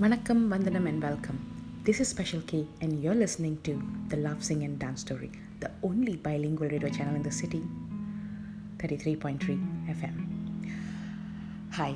[0.00, 1.38] வணக்கம் வந்தனம் and welcome
[1.84, 5.70] this is special K and you're listening to the love Singh and dance story the
[5.80, 7.62] only bilingual radio channel in the city
[8.76, 10.18] thirty three point three FM
[11.76, 11.94] hi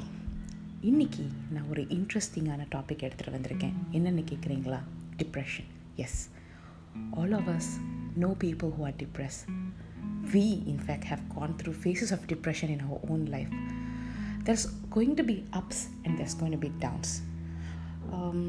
[0.83, 3.73] இன்றைக்கி நான் ஒரு இன்ட்ரெஸ்டிங்கான topic எடுத்துகிட்டு வந்திருக்கேன்.
[3.93, 4.79] என்னென்னு கேட்குறீங்களா
[5.17, 6.31] depression S
[7.11, 7.81] all of us
[8.15, 9.45] know people who are depress
[10.33, 13.73] we in fact have through faces of of in in own life life.
[14.47, 16.73] Going going to be ups and there's going to be
[18.13, 18.41] Um,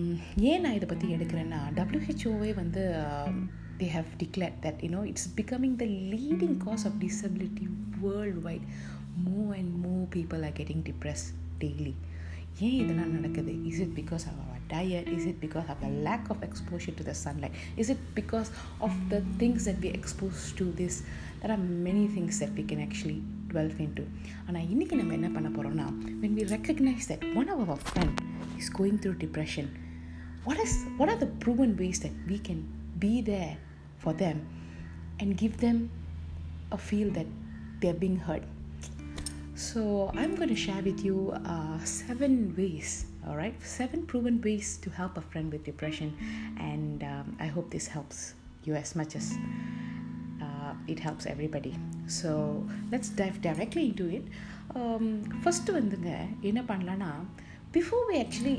[0.42, 3.38] ஏன் நான் இதை பற்றி எடுக்கிறேன்னா டபிள்யூஹெச்ஓவே வந்து um,
[3.80, 7.68] they have declared that you know it's becoming the leading cause of disability
[8.02, 8.66] worldwide.
[9.26, 11.96] More and more people are getting depressed daily.
[12.66, 13.54] ஏன் இதெல்லாம் நடக்குது?
[13.70, 17.06] Is it because of our diet is it because of the lack of exposure to
[17.10, 18.50] the sunlight is it because
[18.88, 21.00] of the things that we expose to this
[21.42, 23.18] there are many things that we can actually
[23.55, 24.05] delve into.
[24.47, 25.87] ஆனால் இன்றைக்கி நம்ம என்ன பண்ண போகிறோம்னா
[26.23, 28.15] when we recognize that one of our friend
[28.61, 29.67] is going through depression,
[30.47, 32.61] what is what are the proven ways that we can
[33.05, 33.55] be there
[34.03, 34.39] for them
[35.21, 35.79] and give them
[36.79, 37.31] a feel that
[37.83, 38.45] they're being heard?
[39.69, 39.81] So
[40.21, 41.17] I'm going to share with you
[41.55, 42.91] uh, seven ways
[43.29, 46.17] all right seven proven ways to help a friend with depression
[46.59, 49.37] and um, i hope this helps you as much as
[50.92, 51.74] it it helps everybody.
[52.18, 52.32] So
[52.92, 54.30] let's dive directly into it
[54.80, 55.06] um,
[55.80, 56.12] வந்துங்க
[56.50, 57.12] என்ன பண்ணலான்னா
[57.76, 58.58] before we actually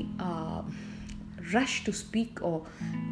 [1.55, 2.51] rush to speak oh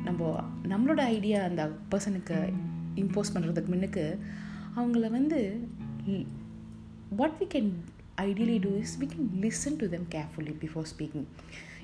[0.03, 0.31] நம்ம
[0.71, 2.37] நம்மளோட idea அந்த பர்சனுக்கு
[3.03, 4.05] impose பண்ணுறதுக்கு முன்னுக்கு
[4.77, 5.39] அவங்கள வந்து
[7.21, 7.71] what we can
[8.27, 11.27] ideally do is we can listen to them carefully before speaking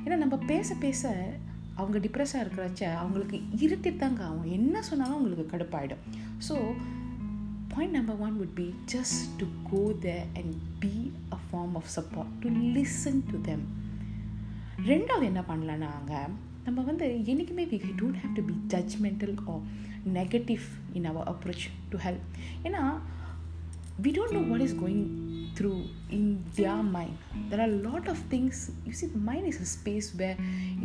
[0.04, 1.10] ஏன்னா நம்ம பேச பேச
[1.76, 4.50] அவங்க டிப்ரெஸ்ஸாக இருக்கிறச்ச அவங்களுக்கு இருட்டிட்டு தாங்க ஆகும்.
[4.58, 6.04] என்ன சொன்னாலும் அவங்களுக்கு கடுப்பாயிடும்.
[6.48, 6.56] So
[7.73, 10.93] point number one would be just to go the and be
[11.37, 13.65] a form of support to listen to them
[14.91, 16.23] ரெண்டாவது என்ன பண்ணலான்னா அங்கே
[16.67, 19.57] நம்ம வந்து என்றைக்குமே we don't have to be judgemental ah
[20.21, 20.65] negative
[20.99, 22.25] in our approach to help
[22.69, 22.83] ஏன்னா
[23.99, 24.99] we don't know what is going
[25.57, 27.15] through in their mind
[27.51, 30.37] there are a lot of things you see mind is a space where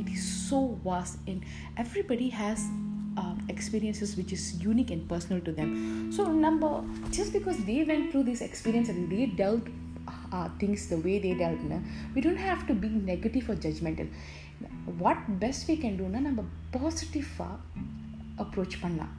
[0.02, 1.42] it is so vast and
[1.78, 2.59] everybody has
[3.22, 5.71] um, experiences which is unique and personal to them
[6.16, 6.71] so number
[7.19, 9.66] just because they went through this experience and they dealt
[10.34, 11.78] uh, things the way they dealt no?
[12.15, 14.09] we don't have to be negative or judgmental
[15.05, 16.43] what best we can do na நம்ம
[16.75, 17.56] பாசிட்டிவாக
[18.43, 19.15] approach பண்ணலாம்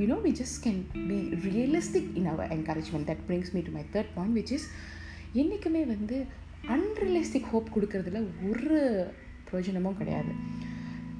[0.00, 0.76] you know we just can
[1.10, 4.64] be realistic in our encouragement that brings me to my third point which is
[5.40, 6.16] என்றைக்குமே வந்து
[6.74, 8.20] unrealistic hope கொடுக்கறதுல
[8.50, 8.78] ஒரு
[9.48, 10.32] பிரயோஜனமும் கிடையாது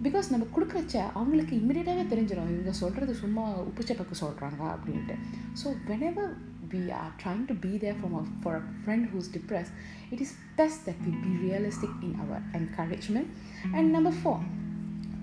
[0.05, 5.16] because நம்ம கொடுக்குறச்ச அவங்களுக்கு இம்மிடியட்டாகவே தெரிஞ்சிடும் இவங்க சொல்கிறது சும்மா உப்புச்சப்பக்கு சொல்கிறாங்க அப்படின்ட்டு
[5.62, 6.33] so whenever
[6.72, 9.72] we are trying to be there from a, for a friend who's depressed,
[10.11, 13.28] it is best that we be realistic in our encouragement.
[13.75, 14.37] And number four,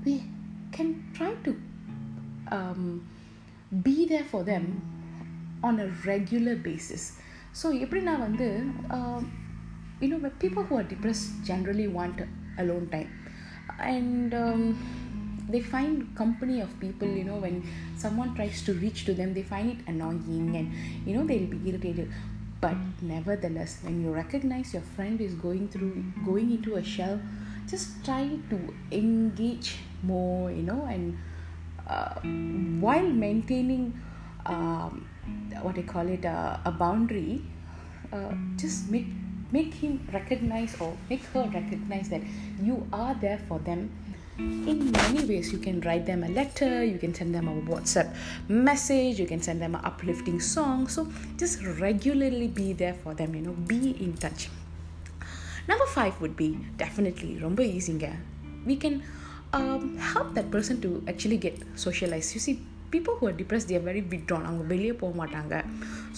[0.05, 0.15] we
[0.71, 1.51] can try to
[2.51, 3.07] um,
[3.81, 4.65] be there for them
[5.63, 7.05] on a regular basis
[7.61, 8.47] so எப்படின்னா வந்து
[10.01, 12.17] you know people who are depressed generally want
[12.63, 13.09] alone time
[13.79, 17.63] and um, they find company of people you know when
[17.97, 20.73] someone tries to reach to them they find it annoying and
[21.07, 22.11] you know they'll be irritated.
[22.59, 27.19] But nevertheless when you recognize your friend is going through going into a shell
[27.69, 31.17] just try to engage more you know and
[31.87, 32.15] uh,
[32.81, 33.93] while maintaining
[34.45, 35.07] um,
[35.61, 37.41] what I call it uh, a boundary,
[38.11, 39.07] uh, just make
[39.50, 42.22] make him recognize or make her recognize that
[42.62, 43.90] you are there for them
[44.38, 48.14] in many ways you can write them a letter you can send them a whatsapp
[48.48, 53.34] message you can send them an uplifting song so just regularly be there for them
[53.34, 54.48] you know be in touch
[55.68, 56.50] number five would be
[56.84, 58.08] definitely ரொம்ப ஈஸிங்க
[58.68, 58.94] we can
[59.56, 59.82] um,
[60.12, 62.54] help that person to actually get socialized you see
[62.94, 65.54] people who are depressed they are very withdrawn அவங்க வெளியே போக மாட்டாங்க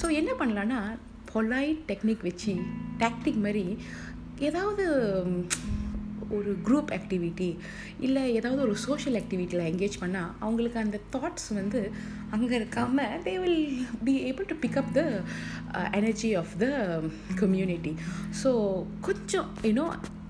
[0.00, 0.78] so என்ன பண்ணலான்னா
[1.33, 2.53] polite technique வச்சு
[2.97, 3.65] tactic மாதிரி
[4.39, 4.85] ஏதாவது
[6.29, 7.47] ஒரு குரூப் ஆக்டிவிட்டி
[7.99, 11.79] இல்லை ஏதாவது ஒரு சோஷியல் ஆக்டிவிட்டியில் என்கேஜ் பண்ணால் அவங்களுக்கு அந்த தாட்ஸ் வந்து
[12.29, 13.63] அங்கே இருக்காமல் they will
[14.03, 15.03] be able to pick up the
[15.91, 16.67] energy of the
[17.39, 17.93] community
[18.43, 18.51] so
[19.01, 19.87] கொஞ்சம் யூனோ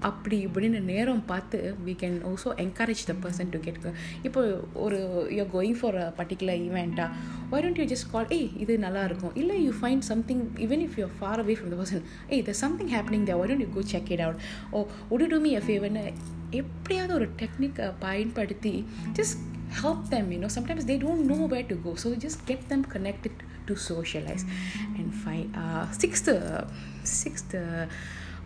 [0.08, 3.80] அப்படி இப்படின்னு நேரம் பார்த்து we can also encourage the person to get
[4.28, 4.42] இப்போ
[4.86, 5.00] ஒரு
[5.38, 7.06] you're going for a particular ஈவெண்ட்டா
[7.52, 9.34] why don't you just call ஏய் இது நல்லா இருக்கும்.
[9.42, 12.04] இல்லை you find something even if you far away from the person
[12.36, 14.42] hey the something happening the why don't you go check it out
[14.72, 14.86] oh
[15.16, 16.06] would you do me a ஃபேவர்னு
[16.62, 18.76] எப்படியாவது ஒரு டெக்னிக்கை பயன்படுத்தி
[19.20, 19.38] just
[19.82, 20.48] help them you know.
[20.56, 23.34] Sometimes they don't know where to go so just get them connected
[23.68, 24.44] to socialize.
[24.98, 26.64] And find uh, sixth uh,
[27.04, 27.84] sixth uh,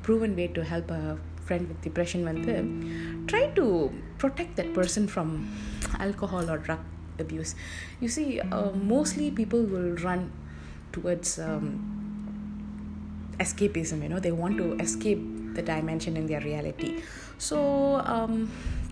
[0.07, 1.03] proven way to help a
[1.46, 2.54] friend with depression வந்து
[3.32, 3.66] try to
[4.22, 5.28] protect that person from
[6.06, 6.82] alcohol or drug
[7.24, 7.52] abuse
[8.02, 10.22] you see uh, mostly people will run
[10.96, 11.66] towards um,
[13.44, 15.22] escapism you know they want to escape
[15.56, 16.90] the dimension in their reality
[17.48, 17.58] so
[18.14, 18.34] um,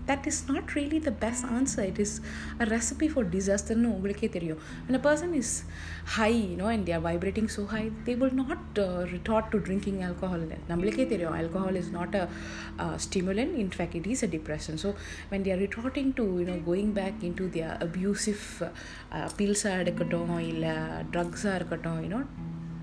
[0.07, 2.21] that is not really the best answer it is
[2.59, 5.63] a recipe for disaster no when a person is
[6.05, 9.59] high you know and they are vibrating so high they will not uh, retort to
[9.59, 10.39] drinking alcohol
[11.43, 12.29] alcohol is not a
[12.79, 14.95] uh, stimulant in fact it is a depressant so
[15.29, 18.43] when they are retorting to you know going back into their abusive
[19.11, 20.73] uh, pills எடுக்கட்டும் இல்லை
[21.13, 22.23] ட்ரக்ஸாக இருக்கட்டும் you know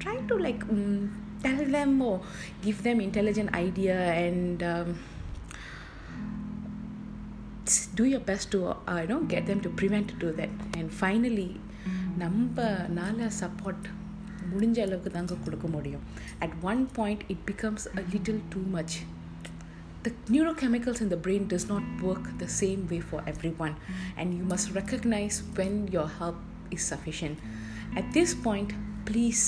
[0.02, 1.10] try to like um,
[1.44, 2.16] tell them or
[2.66, 4.88] give them intelligent idea and um,
[7.94, 10.88] do your best to uh, you know get them to prevent to do that and
[11.04, 11.50] finally
[12.22, 13.86] நம்மனால support
[14.50, 16.04] முடிஞ்ச அளவுக்கு தாங்க கொடுக்க முடியும்
[16.44, 18.92] at one point it becomes a little too much
[20.04, 23.74] the neurochemicals in the brain does not work the same way for everyone
[24.18, 26.38] and you must recognize when your help
[26.76, 27.38] is sufficient
[28.00, 28.72] at this point
[29.10, 29.44] please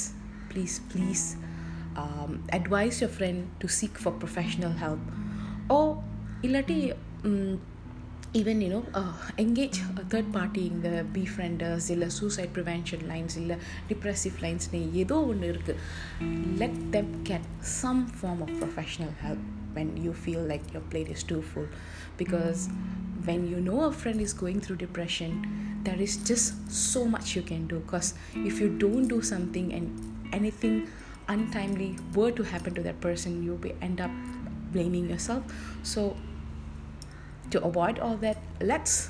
[0.50, 1.24] please please
[2.02, 5.02] um, advise your friend to seek for professional help
[5.76, 5.86] or
[6.48, 6.80] illati
[8.30, 13.08] um, even you know uh, engage a third party in the befrienders இல்லை suicide prevention
[13.08, 13.56] lines இல்லை
[13.92, 14.66] depressive lines
[15.02, 15.76] ஏதோ ஒன்று இருக்குது
[16.62, 19.38] let them get some form of professional help
[19.76, 21.68] when you feel like your plate is too full
[22.16, 22.68] because
[23.24, 25.32] when you know a friend is going through depression
[25.86, 28.14] there is just so much you can do because
[28.50, 29.86] if you don't do something and
[30.32, 30.88] anything
[31.28, 34.10] untimely were to happen to that person you will end up
[34.72, 35.42] blaming yourself
[35.82, 36.16] so
[37.51, 39.09] to avoid all that let's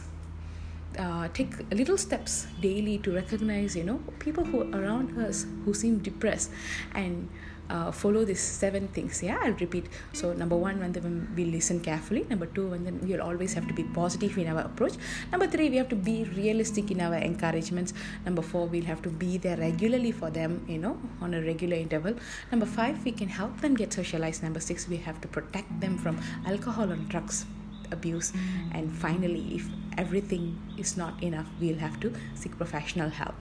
[0.99, 5.73] uh, take little steps daily to recognize you know people who are around us who
[5.73, 6.51] seem depressed
[6.93, 7.29] and
[7.69, 9.23] uh, follow these seven things.
[9.23, 9.85] Yeah i'll repeat.
[10.13, 12.25] So number one when we listen carefully.
[12.29, 14.95] Number two and then we'll always have to be positive in our approach.
[15.31, 17.93] Number three we have to be realistic in our encouragements.
[18.25, 21.77] Number four we'll have to be there regularly for them you know on a regular
[21.77, 22.15] interval.
[22.51, 24.43] Number five we can help them get socialized.
[24.43, 27.45] Number six we have to protect them from alcohol and drugs
[27.91, 28.33] abuse.
[28.73, 29.67] And finally if
[29.97, 33.35] everything is not enough we'll have to seek professional help.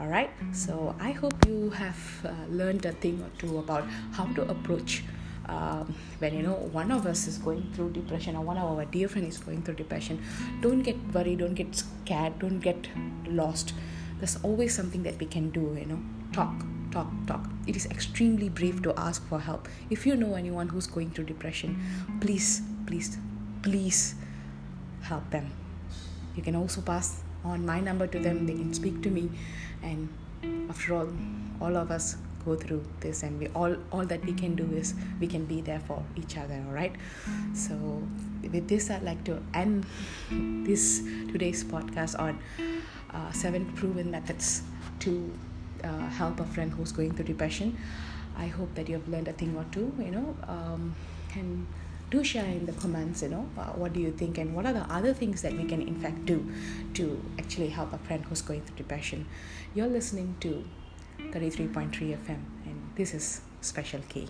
[0.00, 4.24] All right so i hope you have uh, learned a thing or two about how
[4.32, 5.04] to approach
[5.50, 8.84] um, when you know one of us is going through depression or one of our
[8.84, 10.22] dear friend is going through depression.
[10.60, 12.88] Don't get worried don't get scared don't get
[13.26, 13.74] lost.
[14.18, 16.00] There's always something that we can do you know.
[16.32, 17.48] Talk talk talk.
[17.66, 19.68] It is extremely brave to ask for help.
[19.90, 21.80] If you know anyone who's going through depression
[22.20, 23.18] please please
[23.62, 24.14] please
[25.02, 25.50] help them.
[26.36, 29.30] You can also pass on my number to them, they can speak to me,
[29.82, 30.08] and
[30.68, 31.08] after all,
[31.60, 34.94] all of us go through this and we all all that we can do is
[35.20, 36.94] we can be there for each other all right?
[37.54, 37.74] So
[38.42, 39.84] with this i'd like to end
[40.66, 42.38] this today's podcast on
[43.12, 44.62] uh, seven proven methods
[45.00, 45.30] to
[45.84, 47.76] uh, help a friend who's going through depression.
[48.38, 50.94] I hope that you have learned a thing or two you know um,
[51.34, 51.66] and
[52.10, 54.72] do share in the comments you know uh, what do you think and what are
[54.72, 56.44] the other things that we can in fact do
[56.94, 59.26] to actually help a friend who's going through depression.
[59.74, 60.64] You're listening to
[61.18, 64.26] 33.3 fm and this is special k